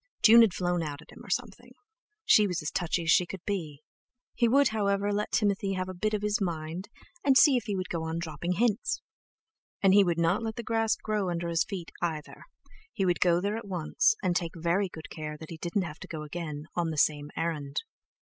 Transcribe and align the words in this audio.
June 0.23 0.41
had 0.41 0.51
flown 0.55 0.81
out 0.81 0.99
at 1.03 1.11
him, 1.11 1.23
or 1.23 1.29
something; 1.29 1.73
she 2.25 2.47
was 2.47 2.59
as 2.63 2.71
touchy 2.71 3.03
as 3.03 3.11
she 3.11 3.27
could 3.27 3.45
be! 3.45 3.83
He 4.33 4.47
would, 4.47 4.69
however, 4.69 5.13
let 5.13 5.31
Timothy 5.31 5.73
have 5.73 5.87
a 5.87 5.93
bit 5.93 6.15
of 6.15 6.23
his 6.23 6.41
mind, 6.41 6.89
and 7.23 7.37
see 7.37 7.55
if 7.55 7.65
he 7.65 7.75
would 7.75 7.89
go 7.89 8.01
on 8.01 8.17
dropping 8.17 8.53
hints! 8.53 8.99
And 9.79 9.93
he 9.93 10.03
would 10.03 10.17
not 10.17 10.41
let 10.41 10.55
the 10.55 10.63
grass 10.63 10.95
grow 10.95 11.29
under 11.29 11.49
his 11.49 11.63
feet 11.65 11.91
either, 12.01 12.45
he 12.91 13.05
would 13.05 13.19
go 13.19 13.39
there 13.39 13.55
at 13.57 13.67
once, 13.67 14.15
and 14.23 14.35
take 14.35 14.53
very 14.55 14.89
good 14.89 15.11
care 15.11 15.37
that 15.37 15.51
he 15.51 15.57
didn't 15.57 15.83
have 15.83 15.99
to 15.99 16.07
go 16.07 16.23
again 16.23 16.65
on 16.73 16.89
the 16.89 16.97
same 16.97 17.29
errand. 17.37 17.81